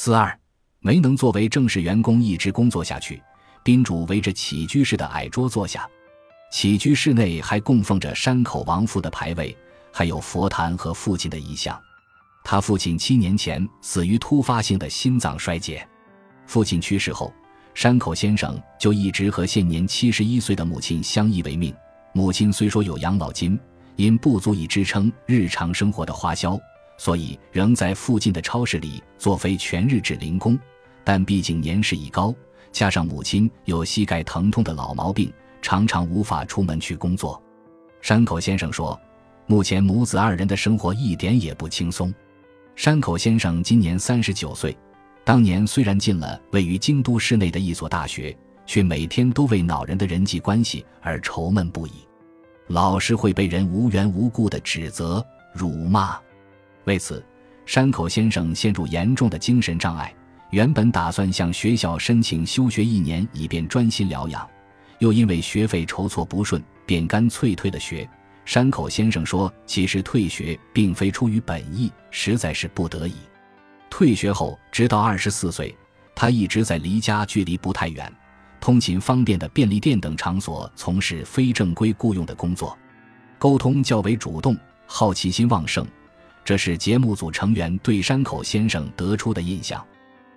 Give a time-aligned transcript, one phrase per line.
[0.00, 0.32] 四二
[0.78, 3.20] 没能作为正式员工一直工作下去，
[3.64, 5.90] 宾主围着起居室的矮桌坐下。
[6.52, 9.58] 起居室内还供奉着山口王父的牌位，
[9.92, 11.76] 还有佛坛和父亲的遗像。
[12.44, 15.84] 他父亲七年前死于突发性的心脏衰竭。
[16.46, 17.34] 父亲去世后，
[17.74, 21.74] 山口先生就一直和现年七十一岁的母亲相依为命。
[22.12, 23.58] 母亲虽说有养老金，
[23.96, 26.56] 因不足以支撑日常生活的花销，
[26.98, 30.58] 所以仍在附近的超市里做非全日制零工。
[31.02, 32.34] 但毕竟年事已高，
[32.70, 35.32] 加上母亲有膝盖疼痛的老毛病。
[35.60, 37.42] 常常无法出门去工作，
[38.00, 38.98] 山口先生说
[39.46, 42.14] ：“目前母子二人的生活一点也不轻松。”
[42.76, 44.74] 山口先生今年三十九岁，
[45.24, 48.34] 当年虽然进了位于京都市内的一所大学，
[48.66, 51.92] 却每天都为恼人的人际关系而愁闷不已，
[52.68, 56.16] 老是会被人无缘无故的指责、辱骂。
[56.88, 57.22] 为此，
[57.66, 60.12] 山口先生陷入严重的精神障碍。
[60.50, 64.48] 原本打算向学校申请休学一年，以便专心疗养。
[64.98, 68.08] 又因为学费筹措不顺，便干脆退了学。
[68.46, 73.12] 山口先生说：“其实退学并非出于本意，实在是不得已。
[73.90, 75.76] 退学后，直到二十四岁，
[76.14, 78.10] 他一直在离家距离不太远、
[78.58, 82.76] 通勤方便的便利店等场所从事非正规雇佣的工作，
[83.38, 85.86] 沟通较为主动，好奇心旺盛。
[86.48, 89.86] 这是节目组成员对山口先生得出的印象。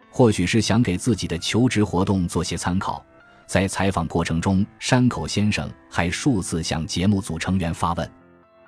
[0.10, 3.02] 或许是想给自己的求职活动做些参考。”
[3.48, 8.12] 在采访过程中，山口先生还数次向节目组成员发问：“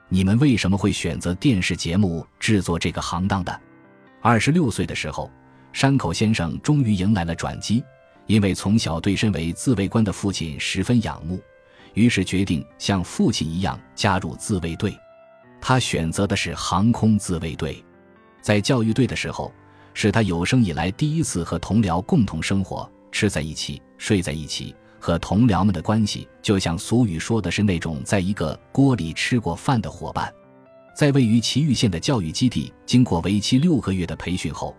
[0.08, 3.62] 你们为什么会选择电视节目制作这个行当的？”
[4.24, 5.30] 二十六岁的时候，
[5.74, 7.84] 山口先生终于迎来了转机，
[8.26, 11.42] 因为从小对身为自卫官的父亲十分仰慕，
[11.94, 14.98] 于是决定像父亲一样加入自卫队。
[15.66, 17.82] 他选择的是航空自卫队。
[18.42, 19.50] 在教育队的时候，
[19.94, 23.82] 是他有生以来第一次和同僚共同生活，吃在一起。
[23.98, 30.30] 睡在一起，和同僚们的关系就像俗语说的是那种在一个锅里吃过饭的伙伴。
[30.94, 34.76] 在位于岐玉县的教育基地，经过为期六个月的培训后，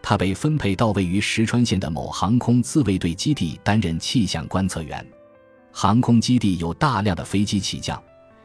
[0.00, 5.06] 他被分配到位于石川县的某航空自卫队基地担任气象观测员。
[5.70, 8.02] 航空基地有大量的飞机起降，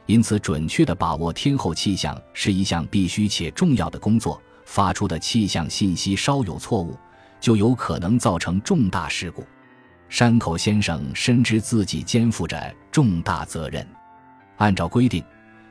[0.08, 4.42] 因此准确地把握天候气象是一项必须且重要的工作。
[4.66, 6.98] 发出的气象信息稍有错误，
[7.40, 9.48] 就有可能造成重大事故。
[10.10, 13.88] 山口先生深知自己肩负着重大责任。
[14.58, 15.24] 按照规定，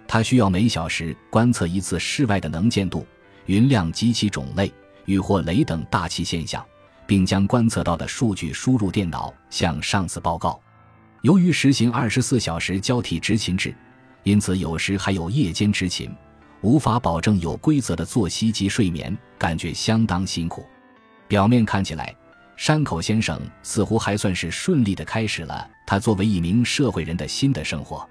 [0.09, 3.07] 他需要每小时观测一次室外的能见度、
[3.45, 4.73] 云量及其种类、
[5.05, 6.65] 雨或雷等大气现象，
[7.07, 10.59] 并将观测到的数据输入电脑向上司报告。
[11.21, 13.75] 由于实行二十四小时交替执勤制，
[14.27, 16.13] 因此有时还有夜间执勤，
[16.61, 20.67] 无法保证有规则的作息及睡眠，感觉相当辛苦。
[21.29, 22.13] 表面看起来。
[22.57, 28.09] 山口先生似乎还算是顺利的开始了他作为一名社会人的新的生活，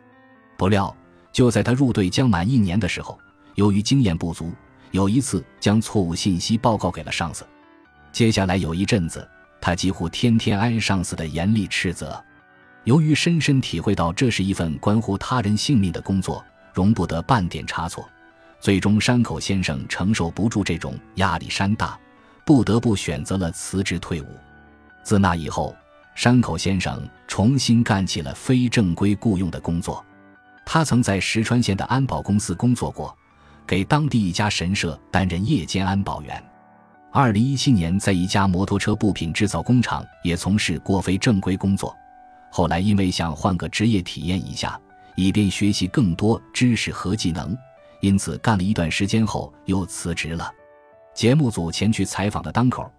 [0.56, 0.96] 不料
[1.34, 3.20] 就在他入队将满一年的时候，
[3.56, 4.54] 由于经验不足，
[4.92, 7.44] 有一次将错误信息报告给了上司。
[8.14, 9.28] 接下来有一阵子，
[9.60, 12.24] 他几乎天天挨上司的严厉斥责。
[12.86, 18.08] 由于深深体会到这是一份关乎他人性命的工作，容不得半点差错，
[18.60, 22.00] 最终山口先生承受不住这种压力山大。
[22.46, 24.28] 不得不选择了辞职退伍。
[25.02, 25.76] 自那以后，
[26.14, 30.06] 山口先生重新干起了非正规雇佣的工作。
[30.64, 33.18] 他曾在石川县的安保公司工作过，
[33.66, 36.44] 给当地一家神社担任夜间安保员。
[37.12, 41.98] 二零一七年，在一家摩托车部品制造工厂也从事过非正规工作。
[42.58, 44.80] 后来因为想换个职业体验一下，
[45.18, 47.54] 以便学习更多知识和技能，
[48.00, 50.50] 因此干了一段时间后又辞职了。
[51.14, 52.90] 节目组前去采访的当口，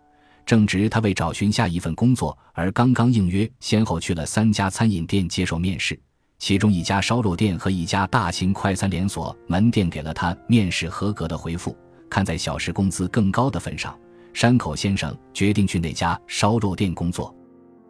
[0.45, 5.99] 正值他为找寻下一份工作而刚刚应约，先后去了三家餐饮店接受面试。
[6.39, 11.75] 其中一家烧肉店和一家大型快餐连锁门店给了他面试合格的回复。
[12.11, 13.99] 看在小时工资更高的份上，
[14.35, 17.35] 山口先生决定去那家烧肉店工作。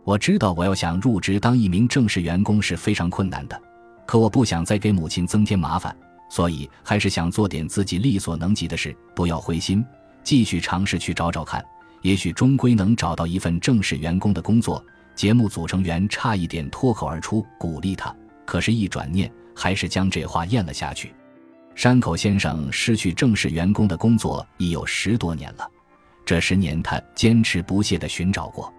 [0.07, 3.61] 我知道我要想入职当一名正式员工是非常困难的，
[4.07, 5.95] 可我不想再给母亲增添麻烦，
[6.31, 8.97] 所以还是想做点自己力所能及的事。
[9.17, 9.85] 不要灰心。
[10.23, 11.65] 继续尝试去找找看，
[12.03, 14.81] 也许终归能找到一份正式员工的工作。
[15.17, 18.15] 节目组成员差一点脱口而出鼓励他，
[18.45, 21.13] 可是，一转念还是将这话咽了下去。
[21.75, 25.69] 山口先生失去正式员工的工作已有十多年了，
[26.25, 28.73] 这十年他坚持不懈地寻找过。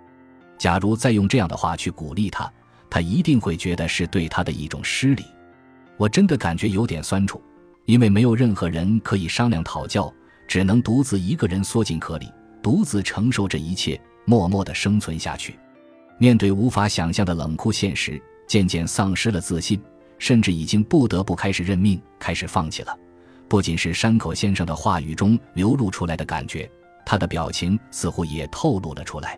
[0.57, 2.51] 假如再用这样的话去鼓励他，
[2.89, 5.25] 他一定会觉得是对他的一种失礼。
[5.97, 7.41] 我真的感觉有点酸楚，
[7.85, 10.13] 因为没有任何人可以商量讨教。
[10.47, 12.31] 只能独自一个人缩进壳里，
[12.63, 15.59] 独自承受这一切，默默的生存下去。
[16.17, 18.17] 面对无法想象的冷酷现实，
[18.47, 19.77] 渐渐丧失了自信，
[20.17, 22.97] 甚至已经不得不开始认命，开始放弃了。
[23.49, 26.71] 不仅是山口先生的话语中流露出来的感觉，
[27.05, 29.37] 他的表情似乎也透露了出来。